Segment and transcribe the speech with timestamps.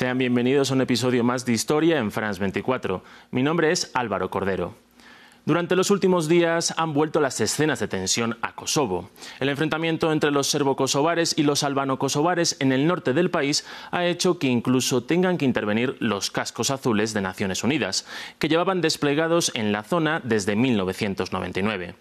[0.00, 3.02] Sean bienvenidos a un episodio más de Historia en France 24.
[3.32, 4.74] Mi nombre es Álvaro Cordero.
[5.46, 9.08] Durante los últimos días han vuelto las escenas de tensión a Kosovo.
[9.40, 14.38] El enfrentamiento entre los serbo-kosovares y los albano-kosovares en el norte del país ha hecho
[14.38, 18.06] que incluso tengan que intervenir los cascos azules de Naciones Unidas,
[18.38, 21.94] que llevaban desplegados en la zona desde 1999.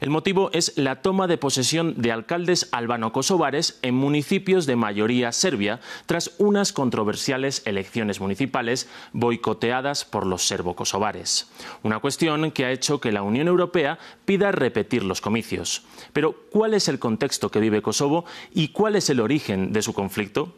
[0.00, 5.80] El motivo es la toma de posesión de alcaldes albano-kosovares en municipios de mayoría serbia
[6.06, 11.50] tras unas controversiales elecciones municipales boicoteadas por los serbo-kosovares.
[11.82, 15.82] Una cuestión que ha hecho que la Unión Europea pida repetir los comicios.
[16.12, 19.92] Pero, ¿cuál es el contexto que vive Kosovo y cuál es el origen de su
[19.92, 20.54] conflicto?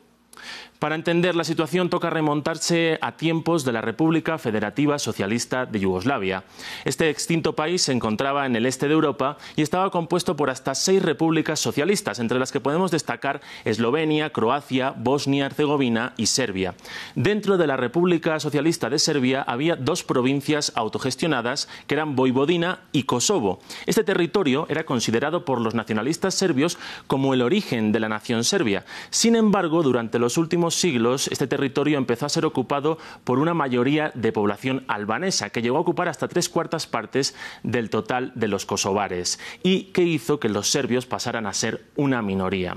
[0.79, 6.45] Para entender la situación toca remontarse a tiempos de la República Federativa Socialista de Yugoslavia.
[6.85, 10.77] Este extinto país se encontraba en el este de Europa y estaba compuesto por hasta
[10.77, 16.77] seis repúblicas socialistas, entre las que podemos destacar Eslovenia, Croacia, Bosnia-Herzegovina y Serbia.
[17.17, 23.03] Dentro de la República Socialista de Serbia había dos provincias autogestionadas que eran Voivodina y
[23.03, 23.59] Kosovo.
[23.87, 28.85] Este territorio era considerado por los nacionalistas serbios como el origen de la nación serbia.
[29.11, 34.13] Sin embargo, durante los últimos siglos, este territorio empezó a ser ocupado por una mayoría
[34.15, 38.67] de población albanesa, que llegó a ocupar hasta tres cuartas partes del total de los
[38.67, 42.77] kosovares, y que hizo que los serbios pasaran a ser una minoría.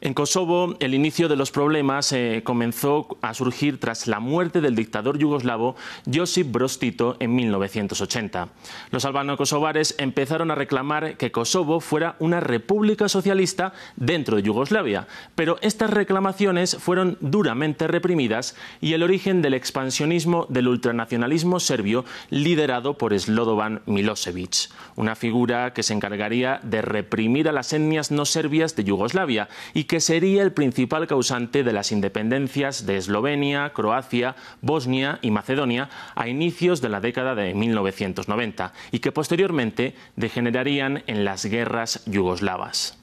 [0.00, 4.76] En Kosovo, el inicio de los problemas eh, comenzó a surgir tras la muerte del
[4.76, 5.74] dictador yugoslavo
[6.12, 8.48] Josip Broz Tito en 1980.
[8.92, 15.58] Los albano-kosovares empezaron a reclamar que Kosovo fuera una república socialista dentro de Yugoslavia, pero
[15.62, 23.18] estas reclamaciones fueron duramente reprimidas y el origen del expansionismo del ultranacionalismo serbio liderado por
[23.18, 28.84] Slobodan Milosevic, una figura que se encargaría de reprimir a las etnias no serbias de
[28.84, 35.30] Yugoslavia y que sería el principal causante de las independencias de Eslovenia, Croacia, Bosnia y
[35.30, 42.04] Macedonia a inicios de la década de 1990 y que posteriormente degenerarían en las guerras
[42.04, 42.98] yugoslavas.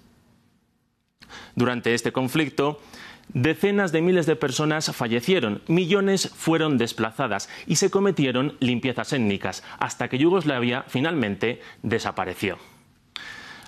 [1.56, 2.80] Durante este conflicto,
[3.34, 10.08] Decenas de miles de personas fallecieron, millones fueron desplazadas y se cometieron limpiezas étnicas hasta
[10.10, 12.60] que Yugoslavia finalmente desapareció.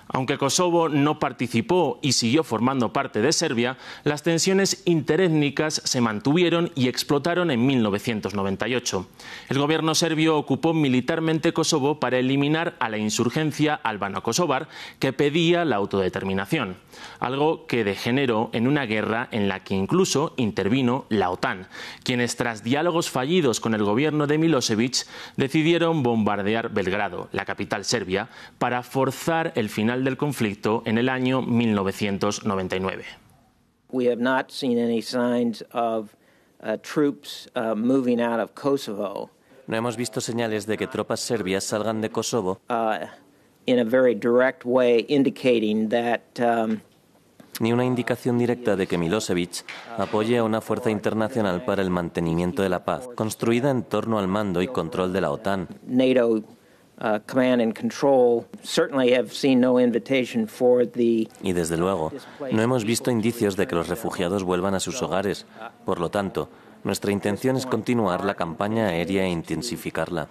[0.08, 6.72] Aunque Kosovo no participó y siguió formando parte de Serbia, las tensiones interétnicas se mantuvieron
[6.74, 9.06] y explotaron en 1998.
[9.48, 15.76] El gobierno serbio ocupó militarmente Kosovo para eliminar a la insurgencia albano-kosovar que pedía la
[15.76, 16.76] autodeterminación,
[17.20, 21.68] algo que degeneró en una guerra en la que incluso intervino la OTAN,
[22.02, 28.28] quienes tras diálogos fallidos con el gobierno de Milosevic decidieron bombardear Belgrado, la capital serbia,
[28.58, 33.04] para forzar el final del conflicto en el año 1999.
[33.90, 36.14] We have not seen any signs of
[36.62, 39.30] uh, troops uh, moving out of Kosovo.
[39.66, 42.60] No hemos visto señales de que tropas serbias salgan de Kosovo.
[42.68, 43.06] Uh,
[43.66, 46.80] in a very direct way, indicating that um,
[47.60, 49.64] ni una indicación directa de que Milosevic
[49.96, 54.28] apoye a una fuerza internacional para el mantenimiento de la paz, construida en torno al
[54.28, 55.68] mando y control de la OTAN.
[55.86, 56.42] NATO
[57.00, 62.12] Uh, command and control certainly have seen no invitation for the y desde luego,
[62.50, 65.46] no hemos visto indicios de que los refugiados vuelvan a sus hogares.
[65.84, 66.48] Por lo tanto,
[66.82, 70.28] nuestra intención es continuar la campaña aérea e intensificarla.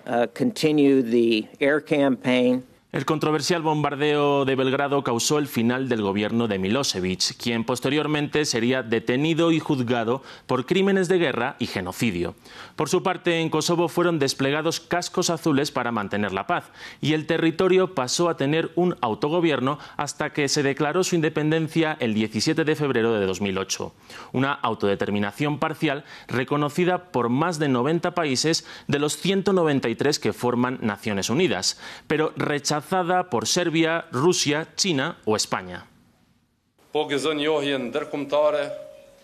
[2.94, 8.82] El controversial bombardeo de Belgrado causó el final del gobierno de Milosevic, quien posteriormente sería
[8.82, 12.36] detenido y juzgado por crímenes de guerra y genocidio.
[12.78, 16.72] Por su parte, en Kosovo fueron desplegados cascos azules para mantener la paz,
[17.02, 22.14] y el territorio pasó a tener un autogobierno hasta que se declaró su independencia el
[22.14, 23.94] 17 de febrero de 2008.
[24.32, 31.30] Una autodeterminación parcial reconocida por más de 90 países de los 193 que forman Naciones
[31.30, 31.78] Unidas,
[32.08, 35.88] pero rechazada rechazada por Serbia, Rusia, China o España.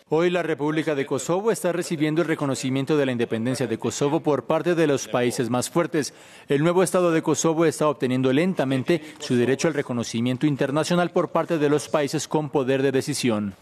[0.10, 4.46] Hoy la República de Kosovo está recibiendo el reconocimiento de la independencia de Kosovo por
[4.46, 6.14] parte de los países más fuertes.
[6.48, 11.58] El nuevo Estado de Kosovo está obteniendo lentamente su derecho al reconocimiento internacional por parte
[11.58, 13.56] de los países con poder de decisión.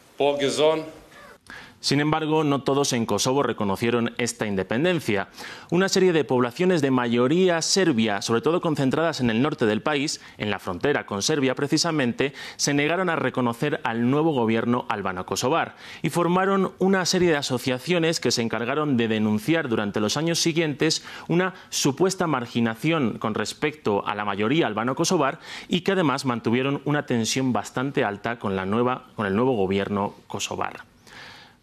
[1.82, 5.30] Sin embargo, no todos en Kosovo reconocieron esta independencia.
[5.72, 10.22] Una serie de poblaciones de mayoría serbia, sobre todo concentradas en el norte del país,
[10.38, 16.12] en la frontera con Serbia precisamente, se negaron a reconocer al nuevo gobierno albano-kosovar y
[16.12, 21.56] formaron una serie de asociaciones que se encargaron de denunciar durante los años siguientes una
[21.70, 28.04] supuesta marginación con respecto a la mayoría albano-kosovar y que además mantuvieron una tensión bastante
[28.04, 30.91] alta con, la nueva, con el nuevo gobierno kosovar.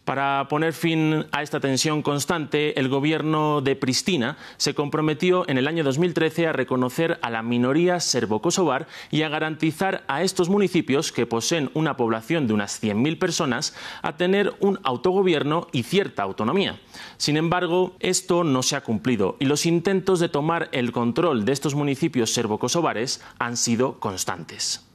[0.09, 5.69] Para poner fin a esta tensión constante, el gobierno de Pristina se comprometió en el
[5.69, 11.27] año 2013 a reconocer a la minoría serbo-kosovar y a garantizar a estos municipios, que
[11.27, 16.81] poseen una población de unas 100.000 personas, a tener un autogobierno y cierta autonomía.
[17.19, 21.53] Sin embargo, esto no se ha cumplido y los intentos de tomar el control de
[21.53, 24.88] estos municipios serbo-kosovares han sido constantes.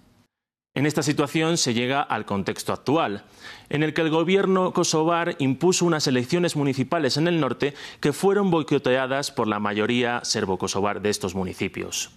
[0.75, 3.25] En esta situación se llega al contexto actual,
[3.69, 8.49] en el que el gobierno kosovar impuso unas elecciones municipales en el norte que fueron
[8.49, 12.09] boicoteadas por la mayoría serbo-kosovar de estos municipios.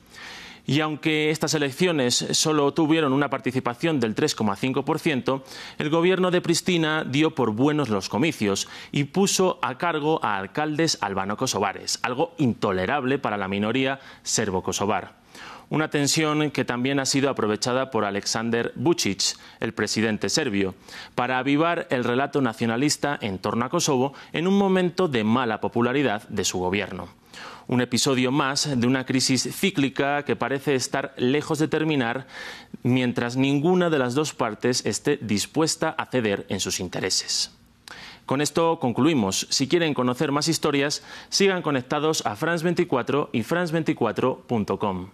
[0.64, 5.43] Y aunque estas elecciones solo tuvieron una participación del 3,5%,
[5.76, 10.97] el gobierno de Pristina dio por buenos los comicios y puso a cargo a alcaldes
[11.02, 15.25] albano-kosovares, algo intolerable para la minoría serbo-kosovar.
[15.69, 20.77] Una tensión que también ha sido aprovechada por Alexander Vucic, el presidente serbio,
[21.17, 26.29] para avivar el relato nacionalista en torno a Kosovo en un momento de mala popularidad
[26.29, 27.09] de su gobierno.
[27.67, 32.29] Un episodio más de una crisis cíclica que parece estar lejos de terminar
[32.85, 37.51] mientras ninguna de las dos partes esté dispuesta a ceder en sus intereses.
[38.25, 39.49] Con esto concluimos.
[39.51, 45.11] Si quieren conocer más historias, sigan conectados a France24 y france24.com.